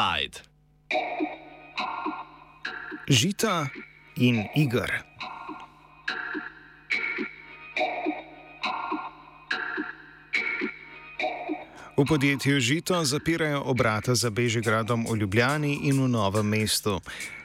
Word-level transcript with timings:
Offside. 0.00 0.40
Žita 3.08 3.68
in 4.16 4.48
igr. 4.56 4.88
V 11.96 12.04
podjetju 12.08 12.60
Žito 12.60 13.04
zapirajo 13.04 13.60
obrata 13.60 14.14
za 14.14 14.30
Bežigradom 14.30 15.04
v 15.04 15.20
Ljubljani 15.20 15.84
in 15.84 16.00
v 16.00 16.08
Novem 16.08 16.48
mestu. 16.48 17.00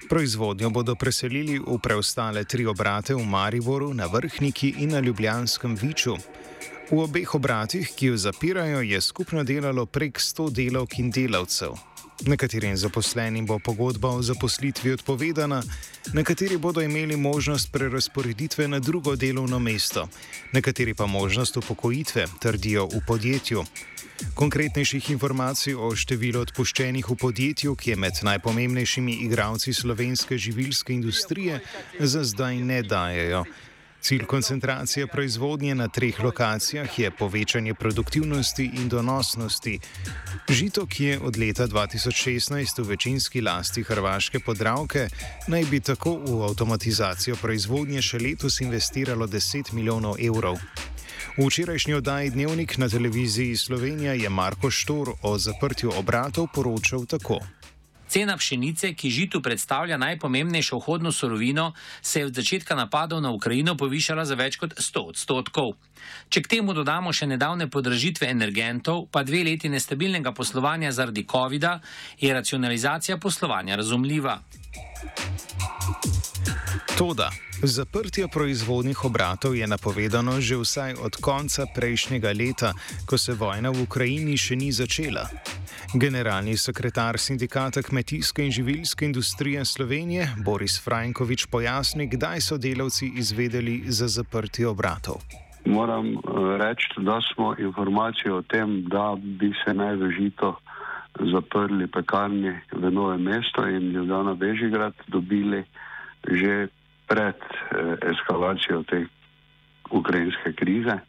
Proizvodnjo 0.08 0.70
bodo 0.70 0.96
preselili 0.96 1.60
v 1.60 1.76
preostale 1.84 2.48
tri 2.48 2.64
obrate 2.64 3.12
v 3.16 3.26
Mariboru, 3.26 3.92
na 3.94 4.08
Vrhniki 4.08 4.80
in 4.80 4.96
na 4.96 5.04
Ljubljanskem 5.04 5.76
Viču. 5.76 6.16
V 6.88 7.04
obeh 7.04 7.36
obratih, 7.36 7.92
ki 7.92 8.06
jo 8.06 8.18
zapirajo, 8.18 8.80
je 8.80 9.02
skupno 9.02 9.44
delalo 9.44 9.86
prek 9.86 10.16
100 10.24 10.50
delavk 10.56 11.00
in 11.04 11.12
delavcev. 11.12 11.95
Nekaterim 12.24 12.78
zaposlenim 12.78 13.46
bo 13.46 13.60
pogodba 13.60 14.10
o 14.10 14.22
zaposlitvi 14.22 14.94
odpovedana, 14.94 15.64
nekateri 16.14 16.58
bodo 16.58 16.82
imeli 16.82 17.18
možnost 17.18 17.72
prerasporeditve 17.72 18.68
na 18.68 18.80
drugo 18.80 19.16
delovno 19.16 19.60
mesto, 19.60 20.08
nekateri 20.54 20.94
pa 20.94 21.06
možnost 21.06 21.58
upokojitve, 21.58 22.26
trdijo 22.40 22.86
v 22.88 23.02
podjetju. 23.08 23.66
Konkretnejših 24.36 25.10
informacij 25.12 25.76
o 25.76 25.92
številu 25.92 26.40
odpuščenih 26.48 27.04
v 27.10 27.18
podjetju, 27.20 27.76
ki 27.76 27.90
je 27.90 28.00
med 28.00 28.24
najpomembnejšimi 28.24 29.20
igralci 29.28 29.74
slovenske 29.74 30.38
živilske 30.38 30.94
industrije, 30.94 31.60
za 32.00 32.24
zdaj 32.24 32.64
ne 32.64 32.82
dajejo. 32.84 33.44
Cilj 34.06 34.26
koncentracije 34.26 35.08
proizvodnje 35.08 35.76
na 35.76 35.88
treh 35.88 36.20
lokacijah 36.24 37.00
je 37.00 37.12
povečanje 37.12 37.74
produktivnosti 37.74 38.66
in 38.74 38.90
donosnosti. 38.90 39.80
Žito, 40.50 40.86
ki 40.86 41.04
je 41.04 41.20
od 41.20 41.38
leta 41.38 41.68
2016 41.68 42.84
v 42.84 42.86
večinski 42.88 43.42
lasti 43.42 43.84
Hrvaške 43.84 44.40
podravke, 44.40 45.08
naj 45.48 45.66
bi 45.72 45.80
tako 45.80 46.20
v 46.22 46.44
avtomatizacijo 46.44 47.36
proizvodnje 47.42 48.02
še 48.02 48.22
letos 48.22 48.62
investiralo 48.62 49.28
10 49.28 49.74
milijonov 49.74 50.22
evrov. 50.22 50.62
V 51.38 51.50
včerajšnji 51.50 51.94
oddaji 51.94 52.30
Dnevnik 52.30 52.78
na 52.78 52.90
televiziji 52.90 53.58
Slovenija 53.58 54.14
je 54.14 54.30
Marko 54.30 54.72
Štor 54.72 55.16
o 55.22 55.38
zaprtju 55.38 55.98
obratov 55.98 56.54
poročal 56.54 57.06
tako. 57.06 57.42
Cena 58.16 58.38
pšenice, 58.40 58.94
ki 58.96 59.10
žitu 59.12 59.42
predstavlja 59.44 59.98
najpomembnejšo 60.00 60.78
vhodno 60.80 61.12
surovino, 61.12 61.74
se 62.02 62.20
je 62.20 62.26
od 62.26 62.34
začetka 62.34 62.76
napadov 62.76 63.20
na 63.20 63.32
Ukrajino 63.36 63.76
povišala 63.76 64.24
za 64.24 64.40
več 64.40 64.56
kot 64.56 64.72
100 64.80 65.04
odstotkov. 65.12 65.76
Če 66.30 66.42
k 66.42 66.52
temu 66.58 66.74
dodamo 66.74 67.14
še 67.14 67.28
nedavne 67.28 67.70
podražitve 67.72 68.30
energentov, 68.30 69.08
pa 69.12 69.24
dve 69.24 69.44
leti 69.44 69.70
nestabilnega 69.70 70.32
poslovanja 70.32 70.92
zaradi 70.92 71.26
COVID-a, 71.32 71.80
je 72.20 72.34
racionalizacija 72.34 73.18
poslovanja 73.18 73.76
razumljiva. 73.76 74.40
Toda, 76.98 77.32
zaprtje 77.64 78.28
proizvodnih 78.28 79.06
obratov 79.06 79.56
je 79.56 79.68
napovedano 79.68 80.40
že 80.42 80.56
vsaj 80.56 80.96
od 81.04 81.16
konca 81.20 81.66
prejšnjega 81.76 82.32
leta, 82.32 82.72
ko 83.06 83.18
se 83.18 83.36
vojna 83.36 83.70
v 83.70 83.84
Ukrajini 83.84 84.38
še 84.38 84.56
ni 84.56 84.72
začela. 84.72 85.28
Generalni 85.94 86.58
sekretar 86.58 87.20
sindikata 87.20 87.84
kmetijske 87.84 88.44
in 88.44 88.52
živilske 88.52 89.06
industrije 89.06 89.66
Slovenije 89.66 90.36
Boris 90.44 90.80
Frankovič 90.80 91.46
pojasni, 91.52 92.08
kdaj 92.08 92.42
so 92.42 92.58
delavci 92.58 93.12
izvedeli 93.16 93.84
za 93.88 94.08
zaprtje 94.08 94.68
obratov. 94.68 95.20
Moram 95.66 96.08
eh, 96.08 96.18
reči, 96.58 96.88
da 96.98 97.20
smo 97.34 97.56
informacijo 97.58 98.38
o 98.38 98.42
tem, 98.42 98.84
da 98.88 99.16
bi 99.18 99.54
se 99.66 99.74
naj 99.74 99.96
vežito 99.96 100.56
zaprli 101.32 101.88
pekarni 101.88 102.54
v 102.72 102.92
Nove 102.92 103.18
mesto 103.18 103.68
in 103.68 103.92
Ljubljana 103.92 104.34
Bežigrad 104.34 104.94
dobili 105.08 105.64
že 106.28 106.68
pred 107.08 107.36
eh, 107.38 107.98
eskalacijo 108.12 108.84
te 108.84 109.06
ukrajinske 109.92 110.54
krize. 110.54 111.00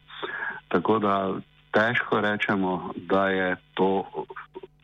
Tako 0.69 0.99
da 0.99 1.35
težko 1.73 2.21
rečemo, 2.21 2.93
da 2.97 3.29
je 3.29 3.57
to 3.75 4.05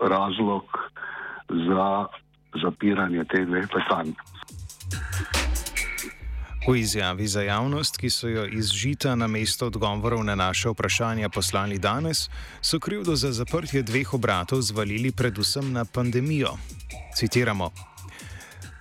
razlog 0.01 0.91
za 1.49 2.07
zapiranje 2.63 3.25
teh 3.25 3.47
dveh 3.47 3.69
pekarn. 3.69 4.13
V 6.63 6.77
izjavi 6.79 7.27
za 7.27 7.43
javnost, 7.43 7.97
ki 7.97 8.11
so 8.11 8.29
jo 8.29 8.45
izžita 8.47 9.17
na 9.19 9.27
mesto 9.27 9.67
odgovorov 9.67 10.23
na 10.25 10.35
naše 10.35 10.71
vprašanja 10.71 11.29
poslali 11.29 11.79
danes, 11.79 12.29
so 12.63 12.79
krivdo 12.79 13.17
za 13.17 13.33
zaprtje 13.33 13.83
dveh 13.83 14.15
obratov 14.15 14.63
zvalili 14.63 15.11
predvsem 15.11 15.73
na 15.73 15.85
pandemijo. 15.85 16.55
Citiramo: 17.17 17.71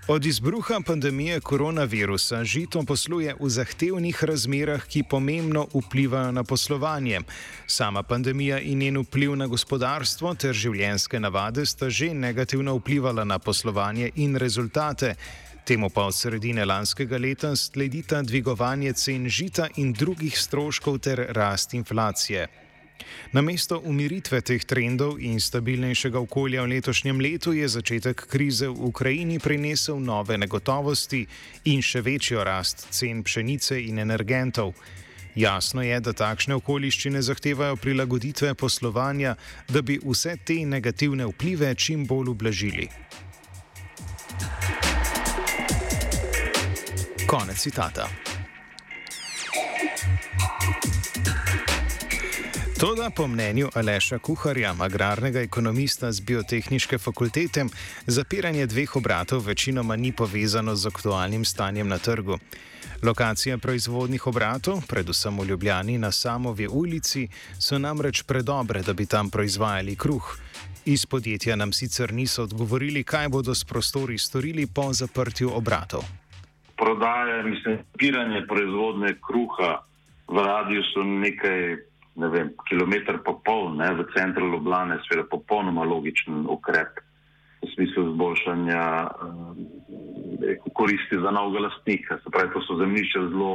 Od 0.07 0.25
izbruha 0.25 0.81
pandemije 0.85 1.39
koronavirusa 1.39 2.43
žito 2.43 2.83
posluje 2.83 3.35
v 3.39 3.49
zahtevnih 3.49 4.23
razmerah, 4.23 4.85
ki 4.85 5.03
pomembno 5.03 5.67
vplivajo 5.73 6.31
na 6.31 6.43
poslovanje. 6.43 7.21
Sama 7.67 8.03
pandemija 8.03 8.59
in 8.59 8.77
njen 8.77 8.97
vpliv 9.01 9.35
na 9.35 9.47
gospodarstvo 9.47 10.35
ter 10.35 10.53
življenjske 10.53 11.19
navade 11.19 11.65
sta 11.65 11.89
že 11.89 12.13
negativno 12.13 12.75
vplivala 12.77 13.23
na 13.23 13.39
poslovanje 13.39 14.11
in 14.15 14.35
rezultate. 14.35 15.15
Temu 15.65 15.89
pa 15.89 16.07
od 16.09 16.15
sredine 16.15 16.65
lanskega 16.65 17.17
leta 17.17 17.55
sledita 17.55 18.21
dvigovanje 18.21 18.93
cen 18.93 19.29
žita 19.29 19.67
in 19.75 19.93
drugih 19.93 20.39
stroškov 20.39 20.97
ter 20.99 21.25
rast 21.29 21.73
inflacije. 21.73 22.47
Namesto 23.31 23.79
umiritve 23.85 24.41
teh 24.41 24.63
trendov 24.65 25.19
in 25.19 25.39
stabilnejšega 25.39 26.19
okolja 26.19 26.63
v 26.63 26.73
letošnjem 26.75 27.21
letu 27.21 27.53
je 27.53 27.67
začetek 27.67 28.25
krize 28.27 28.67
v 28.67 28.89
Ukrajini 28.89 29.39
prinesel 29.39 29.99
nove 29.99 30.37
negotovosti 30.37 31.25
in 31.65 31.81
še 31.81 32.01
večjo 32.01 32.43
rast 32.43 32.87
cen 32.89 33.23
pšenice 33.23 33.79
in 33.81 33.99
energentov. 33.99 34.73
Jasno 35.35 35.81
je, 35.81 35.99
da 35.99 36.11
takšne 36.13 36.57
okoliščine 36.59 37.21
zahtevajo 37.21 37.77
prilagoditve 37.79 38.53
poslovanja, 38.53 39.37
da 39.69 39.81
bi 39.81 39.99
vse 40.03 40.35
te 40.43 40.59
negativne 40.65 41.29
vplive 41.31 41.75
čim 41.75 42.03
bolj 42.05 42.33
ublažili. 42.35 42.89
Konec 47.31 47.59
citata. 47.59 48.09
Toda 52.79 53.09
po 53.09 53.27
mnenju 53.27 53.69
Aleša 53.73 54.19
Kuharja, 54.19 54.75
agrarnega 54.79 55.39
ekonomista 55.39 56.11
z 56.11 56.19
biotehničke 56.19 56.97
fakultete, 56.97 57.65
zapiranje 58.07 58.65
dveh 58.65 58.95
obratov 58.95 59.45
večinoma 59.45 59.95
ni 59.95 60.11
povezano 60.11 60.75
z 60.75 60.87
aktualnim 60.87 61.45
stanjem 61.45 61.87
na 61.87 61.97
trgu. 61.97 62.37
Lokacije 63.01 63.57
proizvodnih 63.57 64.27
obratov, 64.27 64.81
predvsem 64.87 65.39
v 65.39 65.45
Ljubljani 65.45 65.97
na 65.97 66.11
Samovi 66.11 66.67
ulici, 66.67 67.29
so 67.59 67.79
namreč 67.79 68.23
predobre, 68.23 68.81
da 68.81 68.93
bi 68.93 69.05
tam 69.05 69.29
proizvajali 69.29 69.95
kruh. 69.95 70.37
Iz 70.85 71.05
podjetja 71.05 71.55
nam 71.55 71.73
sicer 71.73 72.13
niso 72.13 72.43
odgovorili, 72.43 73.03
kaj 73.03 73.29
bodo 73.29 73.55
s 73.55 73.63
prostori 73.63 74.17
storili 74.17 74.67
po 74.67 74.93
zaprtju 74.93 75.55
obratov. 75.55 76.20
Prodaje, 76.81 77.43
mislim, 77.43 77.77
zapiranje 77.77 78.41
proizvodne 78.49 79.13
kruha 79.21 79.71
v 80.27 80.45
radiju 80.45 80.81
so 80.89 81.03
nekaj 81.05 81.77
ne 82.15 82.27
vem, 82.27 82.51
kilometr 82.67 83.21
pa 83.23 83.33
pol 83.45 83.71
ne, 83.77 83.87
v 83.95 84.05
centru 84.15 84.49
Ljubljana, 84.51 84.99
seveda 85.07 85.27
popolnoma 85.31 85.85
logičen 85.87 86.45
ukrep 86.49 86.99
v 87.61 87.69
smislu 87.75 88.09
izboljšanja 88.11 88.83
eh, 89.07 90.57
koristi 90.73 91.19
za 91.21 91.31
novega 91.31 91.67
lastnika. 91.67 92.19
Se 92.23 92.33
pravi, 92.33 92.51
to 92.53 92.61
so 92.65 92.77
zemljišče 92.81 93.27
zelo 93.29 93.51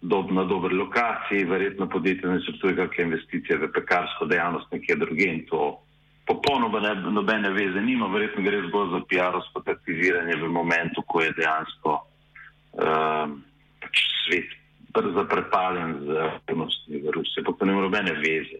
dob, 0.00 0.32
na 0.32 0.44
dobri 0.44 0.74
lokaciji, 0.74 1.44
verjetno 1.44 1.88
podjetje 1.88 2.30
ne 2.30 2.40
srcuje 2.46 2.76
kakšne 2.76 3.04
investicije 3.04 3.58
v 3.58 3.70
pekarsko 3.72 4.26
dejavnost 4.26 4.72
nekje 4.72 4.96
druge 4.96 5.28
in 5.28 5.44
to 5.50 5.78
popolnoma 6.26 6.80
ne, 6.80 6.94
nobene 7.12 7.50
veze 7.52 7.80
nima, 7.84 8.08
verjetno 8.08 8.42
gre 8.42 8.62
zgolj 8.68 8.90
za 8.96 9.00
PR-ovsko 9.08 9.62
aktiviranje 9.70 10.36
v 10.40 10.48
momentu, 10.48 11.04
ko 11.06 11.20
je 11.20 11.34
dejansko 11.36 12.00
eh, 12.78 13.26
pač 13.80 13.96
svet 14.24 14.48
zaprepaljen 15.14 16.06
z 16.06 16.08
aktivnostmi 16.16 16.96
v 17.02 17.10
Rusiji, 17.10 17.44
pa 17.44 17.52
to 17.58 17.64
nima 17.66 17.80
nobene 17.82 18.12
veze. 18.12 18.58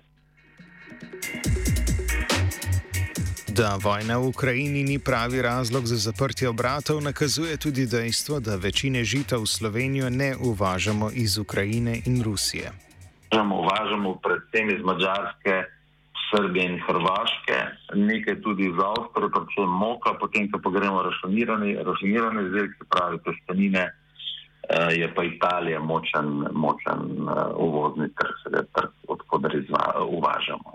Da 3.55 3.79
vojna 3.79 4.19
v 4.19 4.35
Ukrajini 4.35 4.83
ni 4.83 4.99
pravi 4.99 5.43
razlog 5.43 5.87
za 5.87 5.97
zaprtje 5.97 6.49
obratov, 6.49 6.99
nakazuje 7.03 7.57
tudi 7.57 7.87
dejstvo, 7.87 8.41
da 8.41 8.59
večine 8.59 9.05
žita 9.05 9.39
v 9.39 9.47
Slovenijo 9.47 10.11
ne 10.11 10.35
uvažamo 10.35 11.11
iz 11.15 11.39
Ukrajine 11.39 12.03
in 12.07 12.23
Rusije. 12.23 12.73
Uvažamo 13.31 14.19
predvsem 14.23 14.75
iz 14.75 14.83
Mačarske, 14.83 15.71
Srbije 16.31 16.65
in 16.67 16.79
Hrvaške, 16.87 17.59
nekaj 17.95 18.43
tudi 18.43 18.67
iz 18.67 18.75
Avstrije, 18.75 19.31
predvsem 19.31 19.71
moka, 19.71 20.19
potem 20.19 20.51
pa 20.51 20.71
gremo 20.71 21.03
rašinirane 21.87 22.41
izdelke, 22.47 22.83
pravi 22.91 23.19
testenine. 23.23 24.04
Eh, 24.69 24.95
je 25.01 25.15
pa 25.15 25.25
Italija 25.25 25.81
močen, 25.81 26.47
močen 26.53 27.01
uh, 27.23 27.33
uvozni 27.57 28.09
trg, 28.09 28.91
odkud 29.09 29.45
uvažamo. 30.09 30.73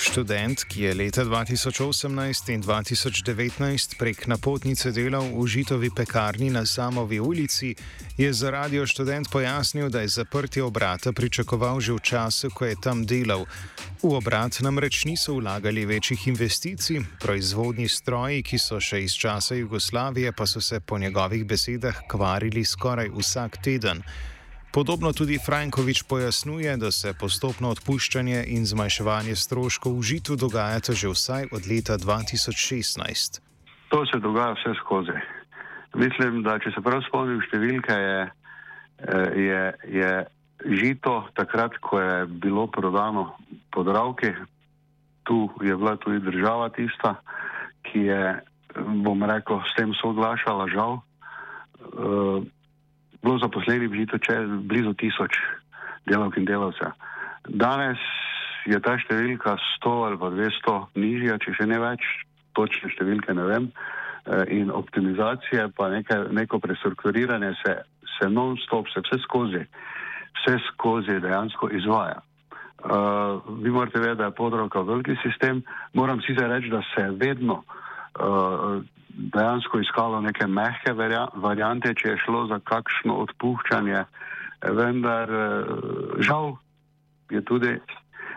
Študent, 0.00 0.64
ki 0.64 0.82
je 0.82 0.94
leta 0.94 1.24
2018 1.24 2.48
in 2.54 2.62
2019 2.62 3.98
prek 3.98 4.26
napotnice 4.26 4.92
delal 4.96 5.28
v 5.36 5.44
Žitovi 5.46 5.90
pekarni 5.92 6.50
na 6.50 6.64
Samovi 6.66 7.20
ulici, 7.20 7.74
je 8.16 8.32
za 8.32 8.50
radio 8.50 8.86
študent 8.86 9.30
pojasnil, 9.30 9.90
da 9.90 10.00
je 10.00 10.08
zaprtje 10.08 10.62
obrata 10.64 11.12
pričakoval 11.12 11.80
že 11.80 11.92
v 11.92 12.00
času, 12.00 12.50
ko 12.50 12.64
je 12.64 12.80
tam 12.80 13.04
delal. 13.06 13.44
V 14.02 14.16
obrat 14.16 14.64
namreč 14.64 15.04
niso 15.04 15.36
vlagali 15.36 15.84
večjih 15.84 16.28
investicij, 16.28 17.04
proizvodni 17.20 17.88
stroji, 17.88 18.42
ki 18.42 18.58
so 18.58 18.80
še 18.80 19.04
iz 19.04 19.12
časa 19.12 19.54
Jugoslavije, 19.54 20.32
pa 20.32 20.46
so 20.46 20.60
se 20.60 20.80
po 20.80 20.98
njegovih 20.98 21.44
besedah 21.44 22.08
kvarili 22.08 22.64
skoraj 22.64 23.12
vsak 23.12 23.60
teden. 23.62 24.02
Podobno 24.70 25.10
tudi 25.12 25.38
Frankovič 25.46 26.02
pojasnjuje, 26.06 26.76
da 26.76 26.90
se 26.94 27.10
postopno 27.20 27.74
odpuščanje 27.74 28.44
in 28.54 28.62
zmanjševanje 28.62 29.34
stroškov 29.34 29.98
v 29.98 30.02
žitu 30.02 30.38
dogajata 30.38 30.94
že 30.94 31.10
vsaj 31.10 31.50
od 31.50 31.66
leta 31.66 31.98
2016. 31.98 33.42
To 33.90 34.06
se 34.06 34.22
dogaja 34.22 34.54
vse 34.54 34.78
skozi. 34.78 35.18
Mislim, 35.98 36.46
da 36.46 36.58
če 36.62 36.70
se 36.70 36.82
prav 36.86 37.02
spomnim 37.02 37.42
številke, 37.42 37.96
je, 37.98 38.20
eh, 39.10 39.28
je, 39.42 39.62
je 39.90 40.10
žito 40.78 41.26
takrat, 41.34 41.74
ko 41.82 41.98
je 41.98 42.30
bilo 42.30 42.70
prodano 42.70 43.34
pod 43.74 43.90
ravki, 43.90 44.30
tu 45.26 45.50
je 45.66 45.74
bila 45.74 45.96
tudi 45.98 46.22
država 46.22 46.70
tista, 46.70 47.18
ki 47.90 48.06
je, 48.06 48.22
bom 49.02 49.18
rekel, 49.26 49.58
s 49.66 49.74
tem 49.74 49.90
soglašala 49.98 50.70
žal. 50.70 51.02
Uh, 51.90 52.46
bilo 53.22 53.38
zaposlenih 53.38 53.90
blizu, 53.90 54.18
blizu 54.68 54.94
tisoč 54.94 55.36
delavk 56.06 56.36
in 56.36 56.44
delavcev. 56.48 56.92
Danes 57.48 58.00
je 58.68 58.80
ta 58.80 58.96
številka 59.00 59.56
100 59.80 59.94
ali 60.06 60.20
pa 60.20 60.30
200 60.34 60.76
nižja, 61.00 61.38
če 61.40 61.56
še 61.58 61.66
ne 61.68 61.80
več, 61.80 62.04
točne 62.56 62.92
številke 62.92 63.34
ne 63.36 63.46
vem. 63.48 63.70
Eh, 64.28 64.44
in 64.60 64.72
optimizacija, 64.72 65.70
pa 65.76 65.88
nekaj, 65.88 66.28
neko 66.36 66.60
prestrukturiranje 66.60 67.54
se, 67.64 67.76
se 68.16 68.28
non-stop, 68.28 68.90
se 68.92 69.00
vse 69.06 69.20
skozi, 69.24 69.62
vse 70.40 70.58
skozi 70.70 71.20
dejansko 71.24 71.70
izvaja. 71.72 72.20
Uh, 72.80 73.44
vi 73.60 73.68
morate 73.68 74.00
vedeti, 74.00 74.22
da 74.22 74.30
je 74.30 74.36
podroka 74.38 74.80
veliki 74.80 75.12
sistem. 75.20 75.58
Moram 75.92 76.22
si 76.24 76.32
zdaj 76.32 76.46
reči, 76.48 76.70
da 76.72 76.80
se 76.94 77.02
vedno 77.20 77.58
uh, 77.58 77.89
dejansko 79.10 79.80
iskalo 79.80 80.20
neke 80.20 80.46
mehke 80.46 80.92
variante, 81.34 81.94
če 81.94 82.14
je 82.14 82.20
šlo 82.24 82.46
za 82.50 82.60
kakšno 82.64 83.16
odpuščanje, 83.24 84.04
vendar 84.76 85.30
eh, 85.30 85.72
žal 86.26 86.56
je 87.30 87.42
tudi 87.44 87.74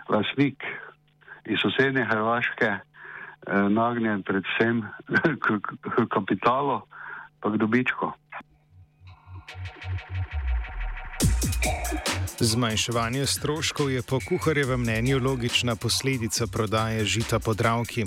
lasnik 0.10 0.64
iz 1.46 1.60
sosednje 1.62 2.06
Hrvaške 2.10 2.70
eh, 2.70 2.82
nagnjen 3.70 4.24
predvsem 4.24 4.84
k, 5.44 5.60
kapitalu, 6.10 6.82
pa 7.40 7.52
k 7.52 7.60
dobičku. 7.60 8.12
Zmanjševanje 12.40 13.26
stroškov 13.30 13.92
je 13.94 14.02
po 14.10 14.18
kuharjevem 14.30 14.82
mnenju 14.82 15.20
logična 15.22 15.76
posledica 15.76 16.46
prodaje 16.54 17.06
žita 17.06 17.40
podravki. 17.40 18.04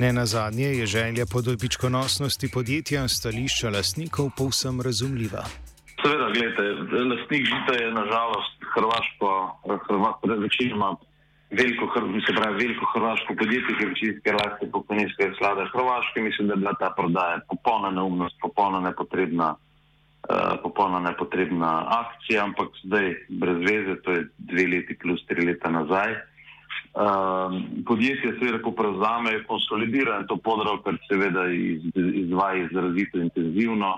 Ne 0.00 0.12
na 0.12 0.26
zadnje 0.26 0.68
je 0.80 0.86
želja 0.86 1.24
po 1.32 1.40
dobičkonosnosti 1.40 2.50
podjetja 2.54 3.08
stališča 3.08 3.70
lastnikov 3.70 4.30
povsem 4.36 4.80
razumljiva. 4.80 5.44
Seveda, 6.02 6.28
gledajte, 6.34 6.62
lastnik 7.10 7.44
žita 7.52 7.72
je 7.82 7.88
nažalost 8.00 8.56
hrvaško, 8.74 9.30
hrvaško 9.88 10.24
večinoma 10.46 10.96
veliko, 11.50 11.84
se 12.26 12.32
pravi, 12.38 12.54
veliko 12.62 12.84
hrvaško 12.94 13.34
podjetje, 13.40 13.72
ki 13.78 13.86
večinske 13.92 14.32
lasti 14.32 14.70
pokojninske 14.72 15.32
slade 15.38 15.64
Hrvaške. 15.72 16.20
Mislim, 16.20 16.48
da 16.48 16.54
je 16.54 16.62
bila 16.62 16.74
ta 16.80 16.88
prodaja 16.96 17.40
popolna 17.48 17.90
neumnost, 17.90 18.36
popolna 18.40 18.80
nepotrebna. 18.80 19.56
Eh, 20.22 20.56
popolna 20.62 21.00
nepotrebna 21.00 21.86
akcija, 21.90 22.44
ampak 22.44 22.68
zdaj 22.84 23.14
brez 23.28 23.58
veze, 23.58 23.94
to 24.02 24.12
je 24.12 24.20
dve 24.38 24.66
leti 24.70 24.94
plus 24.94 25.24
tri 25.26 25.42
leta 25.46 25.70
nazaj. 25.70 26.14
Uh, 26.92 27.54
podjetje 27.88 28.34
seveda, 28.36 28.58
ko 28.62 28.70
prevzame, 28.76 29.32
je 29.32 29.44
konsolidirano 29.48 30.28
to 30.28 30.36
področje, 30.44 30.82
ker 30.84 30.98
seveda 31.08 31.46
iz, 31.50 31.86
izvaja 31.96 32.66
izrazito 32.66 33.18
intenzivno, 33.18 33.94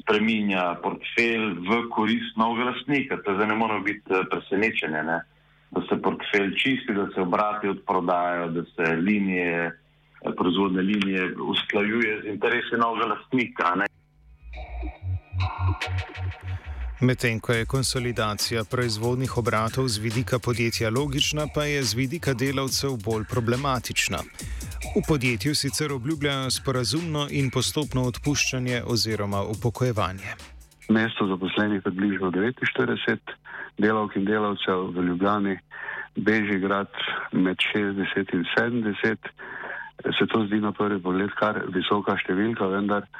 spreminja 0.00 0.64
portfelj 0.82 1.60
v 1.68 1.80
korist 1.92 2.40
novega 2.40 2.70
lastnika. 2.72 3.20
To 3.22 3.36
zdaj 3.36 3.52
ne 3.52 3.60
more 3.60 3.78
biti 3.84 4.16
eh, 4.16 4.26
presenečenje, 4.32 5.04
ne? 5.12 5.20
da 5.76 5.84
se 5.86 6.00
portfelj 6.02 6.56
čisti, 6.58 6.96
da 6.96 7.06
se 7.14 7.22
obrati 7.22 7.70
odprodajajo, 7.70 8.50
da 8.56 8.64
se 8.74 8.96
linije, 8.96 9.70
proizvodne 10.36 10.82
linije 10.82 11.30
usklajuje 11.36 12.22
z 12.24 12.32
interesi 12.34 12.80
novega 12.80 13.12
lastnika. 13.14 13.76
Ne? 13.76 13.92
Medtem 17.02 17.40
ko 17.40 17.52
je 17.52 17.66
konsolidacija 17.66 18.62
proizvodnih 18.70 19.38
obratov 19.38 19.88
z 19.88 19.98
vidika 19.98 20.38
podjetja 20.38 20.90
logična, 20.90 21.46
pa 21.54 21.64
je 21.64 21.82
z 21.82 21.94
vidika 21.94 22.34
delavcev 22.34 22.94
bolj 23.04 23.24
problematična. 23.30 24.18
V 24.96 25.02
podjetju 25.08 25.54
sicer 25.54 25.92
obljubljajo 25.92 26.50
sporazumno 26.50 27.26
in 27.30 27.50
postopno 27.50 28.02
odpuščanje 28.10 28.82
oziroma 28.86 29.42
upokojevanje. 29.54 30.30
Mesto 30.88 31.26
zaposlenih 31.26 31.76
je 31.76 31.82
približno 31.82 32.30
49 32.30 33.18
delavk 33.78 34.16
in 34.16 34.24
delavcev 34.24 34.94
v 34.94 35.06
Ljubljani, 35.08 35.58
Bežigrad 36.16 36.92
med 37.32 37.56
60 37.74 38.34
in 38.36 38.44
70. 38.58 39.16
Se 40.18 40.26
to 40.26 40.46
zdi 40.46 40.60
na 40.60 40.72
prvi 40.72 41.02
pogled 41.02 41.34
kar 41.34 41.64
visoka 41.74 42.14
številka, 42.20 42.68
vendar. 42.68 43.10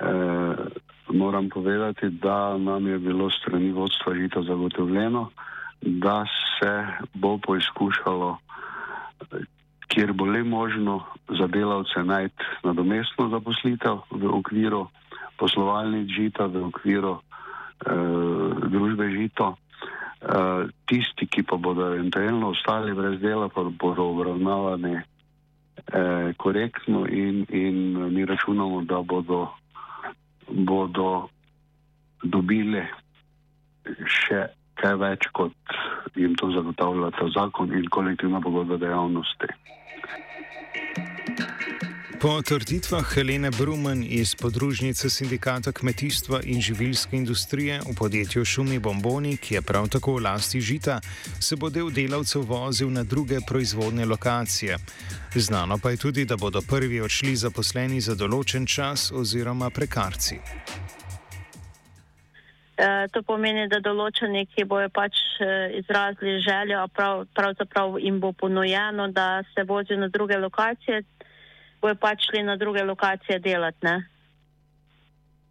Eh, 0.00 0.87
moram 1.10 1.48
povedati, 1.48 2.08
da 2.08 2.58
nam 2.58 2.86
je 2.86 2.98
bilo 2.98 3.30
strani 3.30 3.72
vodstva 3.72 4.14
žita 4.14 4.42
zagotovljeno, 4.42 5.30
da 5.80 6.24
se 6.58 6.86
bo 7.14 7.38
poizkušalo, 7.38 8.38
kjer 9.88 10.12
bo 10.12 10.24
le 10.24 10.44
možno 10.44 11.04
za 11.38 11.46
delavce 11.46 12.04
najti 12.04 12.44
nadomestno 12.64 13.28
zaposlitev 13.28 13.98
v 14.10 14.26
okviru 14.26 14.86
poslovalnic 15.38 16.08
žita, 16.10 16.46
v 16.46 16.64
okviru 16.64 17.18
eh, 17.18 17.90
družbe 18.68 19.10
žito. 19.10 19.56
Uh, 20.18 20.66
tisti, 20.90 21.28
ki 21.30 21.44
pa 21.46 21.54
bodo 21.56 21.94
eventualno 21.94 22.50
ostali 22.50 22.90
brez 22.90 23.20
dela, 23.22 23.46
pa 23.48 23.62
bodo 23.62 24.02
obravnavani 24.10 24.98
eh, 24.98 26.32
korektno 26.36 27.06
in, 27.06 27.46
in 27.48 27.94
mi 28.14 28.24
računamo, 28.24 28.82
da 28.82 28.98
bodo 29.02 29.54
bodo 30.50 31.28
dobile 32.22 32.86
še 34.04 34.46
kaj 34.78 34.94
več, 35.00 35.26
kot 35.34 35.54
jim 36.18 36.36
to 36.38 36.50
zagotavlja 36.54 37.10
ta 37.18 37.26
zakon 37.34 37.72
in 37.74 37.88
kolektivna 37.90 38.40
pogodba 38.40 38.78
dejavnosti. 38.78 39.50
Po 42.20 42.42
trditvah 42.42 43.14
Helene 43.14 43.50
Brumen 43.50 44.02
iz 44.08 44.34
podružnice 44.34 45.10
sindikata 45.10 45.72
kmetijstva 45.72 46.40
in 46.44 46.60
živilske 46.60 47.16
industrije 47.16 47.80
v 47.80 47.94
podjetju 47.98 48.44
Šumi 48.44 48.78
Bomboni, 48.78 49.36
ki 49.36 49.54
je 49.54 49.62
prav 49.62 49.86
tako 49.88 50.16
v 50.16 50.22
lasti 50.24 50.60
žita, 50.60 51.00
se 51.40 51.56
bo 51.56 51.70
del 51.70 51.90
delavcev 51.94 52.42
vozil 52.42 52.90
na 52.90 53.04
druge 53.04 53.38
proizvodne 53.48 54.04
lokacije. 54.04 54.76
Znano 55.34 55.78
pa 55.82 55.90
je 55.90 55.96
tudi, 55.96 56.24
da 56.24 56.36
bodo 56.36 56.60
prvi 56.70 57.00
odšli 57.00 57.36
zaposleni 57.36 58.00
za 58.00 58.14
določen 58.14 58.66
čas 58.66 59.12
oziroma 59.12 59.70
prekarci. 59.70 60.40
E, 62.78 63.08
to 63.10 63.22
pomeni, 63.26 63.68
da 63.70 63.80
določeni, 63.82 64.44
ki 64.46 64.64
bojo 64.70 64.86
pač 64.94 65.14
e, 65.42 65.46
izrazili 65.80 66.36
željo, 66.42 66.84
prav, 66.94 67.24
pravzaprav 67.34 67.98
jim 67.98 68.20
bo 68.20 68.32
ponujeno, 68.32 69.08
da 69.08 69.42
se 69.54 69.62
vozijo 69.66 69.98
na 69.98 70.08
druge 70.08 70.38
lokacije, 70.38 71.02
bojo 71.80 71.94
pač 71.94 72.28
šli 72.28 72.42
na 72.42 72.56
druge 72.56 72.82
lokacije 72.84 73.38
delati. 73.38 73.86
Ne? 73.86 73.96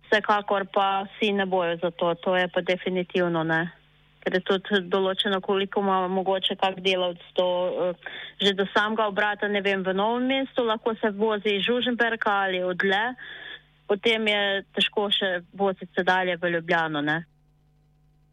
Vsekakor 0.08 0.68
pa 0.74 1.06
vsi 1.08 1.32
ne 1.34 1.46
bojo 1.46 1.78
za 1.82 1.92
to, 1.92 2.14
to 2.16 2.36
je 2.36 2.48
pa 2.48 2.62
definitivno 2.62 3.44
ne. 3.44 3.68
Ker 4.24 4.36
je 4.36 4.44
tudi 4.44 4.82
določeno, 4.92 5.40
koliko 5.42 5.80
ima 5.84 6.02
mogoče 6.12 6.58
kak 6.60 6.82
delavc 6.84 7.22
to, 7.36 7.48
uh, 7.68 8.12
že 8.42 8.54
do 8.60 8.66
samega 8.74 9.08
obrata, 9.08 9.48
ne 9.48 9.62
vem, 9.64 9.84
v 9.84 9.94
novem 9.96 10.28
mestu, 10.28 10.66
lahko 10.68 10.96
se 11.00 11.14
vozi 11.16 11.56
iz 11.56 11.64
Žuženberga 11.68 12.34
ali 12.48 12.60
odle, 12.64 13.16
potem 13.88 14.28
je 14.28 14.44
težko 14.76 15.08
še 15.16 15.32
voziti 15.56 15.92
se 15.96 16.04
dalje 16.04 16.36
v 16.42 16.56
Ljubljano, 16.58 17.02
ne 17.02 17.24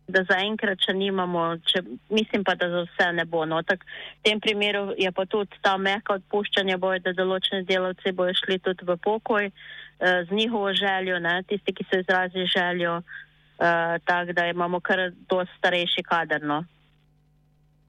da 0.07 0.21
zaenkrat 0.29 0.83
še 0.85 0.93
nimamo, 0.97 1.45
če, 1.71 1.81
mislim 2.13 2.45
pa, 2.45 2.55
da 2.61 2.69
za 2.73 2.83
vse 2.85 3.09
ne 3.17 3.25
bo. 3.29 3.45
No. 3.49 3.63
Tak, 3.65 3.85
v 4.21 4.29
tem 4.29 4.41
primeru 4.43 4.93
je 5.01 5.11
pa 5.15 5.25
tudi 5.25 5.57
ta 5.65 5.77
mehka 5.81 6.19
odpuščanja, 6.19 6.79
bojo, 6.81 7.01
da 7.05 7.15
določeni 7.17 7.65
delavci 7.69 8.13
bojo 8.17 8.37
šli 8.43 8.61
tudi 8.65 8.85
v 8.89 8.99
pokoj 9.01 9.49
eh, 9.49 10.21
z 10.29 10.29
njihovo 10.31 10.75
željo, 10.77 11.19
ne, 11.25 11.41
tisti, 11.49 11.73
ki 11.73 11.89
so 11.89 12.03
izrazili 12.05 12.47
željo, 12.53 13.01
eh, 13.01 13.99
tako 14.05 14.37
da 14.37 14.49
imamo 14.53 14.81
kar 14.85 15.09
dosti 15.31 15.61
starejši 15.63 16.05
kader. 16.05 16.45
No. 16.45 16.65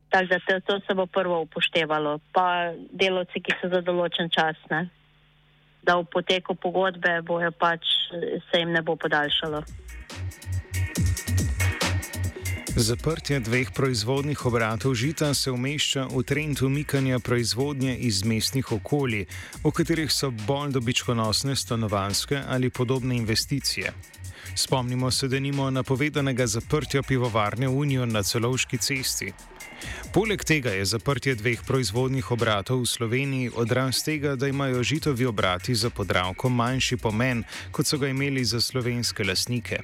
Tako 0.10 0.32
da 0.32 0.40
to, 0.48 0.60
to 0.70 0.80
se 0.88 0.96
bo 0.96 1.06
prvo 1.06 1.42
upoštevalo, 1.44 2.20
pa 2.32 2.72
delovci, 2.92 3.44
ki 3.44 3.60
so 3.60 3.74
za 3.74 3.84
določen 3.84 4.32
čas, 4.32 4.56
ne? 4.72 4.88
da 5.86 6.00
v 6.02 6.08
poteku 6.10 6.56
pogodbe 6.58 7.22
bojo 7.22 7.52
pač 7.54 7.86
se 8.50 8.58
jim 8.58 8.74
ne 8.74 8.82
bo 8.82 8.96
podaljšalo. 8.98 9.62
Zaprtje 12.76 13.40
dveh 13.40 13.72
proizvodnih 13.72 14.46
obratov 14.46 14.96
žita 15.00 15.34
se 15.34 15.52
umešča 15.52 16.10
v 16.12 16.24
trend 16.28 16.60
umikanja 16.62 17.20
proizvodnje 17.20 17.96
iz 18.04 18.24
mestnih 18.28 18.72
okolij, 18.72 19.26
v 19.64 19.72
katerih 19.72 20.12
so 20.12 20.28
bolj 20.32 20.76
dobičkonosne 20.76 21.56
stanovanske 21.56 22.42
ali 22.48 22.70
podobne 22.70 23.16
investicije. 23.16 23.94
Spomnimo 24.56 25.12
se, 25.12 25.28
da 25.28 25.40
nimo 25.40 25.70
napovedanega 25.72 26.48
zaprtja 26.48 27.04
pivovarne 27.04 27.68
Unijo 27.68 28.06
na 28.06 28.24
celovški 28.24 28.78
cesti. 28.78 29.32
Poleg 30.14 30.44
tega 30.44 30.76
je 30.76 30.86
zaprtje 30.86 31.36
dveh 31.36 31.64
proizvodnih 31.68 32.32
obratov 32.32 32.82
v 32.82 32.92
Sloveniji 32.92 33.52
odraz 33.56 34.04
tega, 34.04 34.36
da 34.36 34.48
imajo 34.48 34.84
žitovi 34.84 35.26
obrati 35.26 35.76
za 35.76 35.90
podravko 35.90 36.50
manjši 36.50 36.98
pomen, 36.98 37.44
kot 37.72 37.88
so 37.88 37.98
ga 37.98 38.08
imeli 38.08 38.46
za 38.46 38.62
slovenske 38.62 39.24
lasnike. 39.24 39.80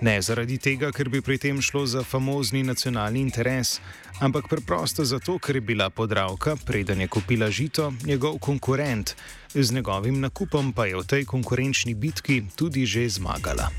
Ne 0.00 0.20
zaradi 0.22 0.58
tega, 0.62 0.92
ker 0.94 1.08
bi 1.10 1.18
pri 1.18 1.40
tem 1.42 1.58
šlo 1.62 1.82
za 1.86 2.04
famozni 2.06 2.62
nacionalni 2.62 3.18
interes, 3.20 3.80
ampak 4.22 4.46
preprosto 4.46 5.04
zato, 5.04 5.38
ker 5.42 5.56
je 5.58 5.60
bila 5.60 5.90
podravka, 5.90 6.54
preden 6.66 7.00
je 7.00 7.08
kupila 7.08 7.50
žito, 7.50 7.92
njegov 8.06 8.38
konkurent, 8.38 9.16
z 9.54 9.72
njegovim 9.72 10.20
nakupom 10.20 10.72
pa 10.72 10.86
je 10.86 10.96
v 10.96 11.06
tej 11.06 11.24
konkurenčni 11.24 11.94
bitki 11.94 12.42
tudi 12.54 12.86
že 12.86 13.08
zmagala. 13.08 13.70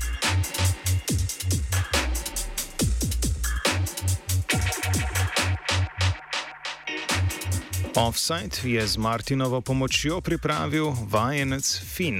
Offside 7.96 8.56
je 8.64 8.86
z 8.86 8.96
Martinovo 8.96 9.60
pomočjo 9.60 10.20
pripravil 10.20 10.92
vajenec 11.08 11.80
Finn. 11.80 12.18